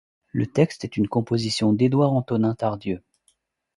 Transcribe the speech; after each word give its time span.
Le 0.31 0.47
texte 0.47 0.83
est 0.83 0.97
une 0.97 1.07
composition 1.07 1.73
d'Édouard 1.73 2.11
Antonin 2.13 2.55
Tardieu. 2.55 3.03